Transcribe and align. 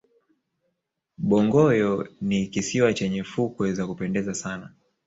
bongoyo 1.27 1.91
ni 2.27 2.39
kisiwa 2.51 2.93
chenye 2.93 3.21
fukwe 3.23 3.73
za 3.73 3.87
kupendeza 3.87 4.33
sana 4.33 4.73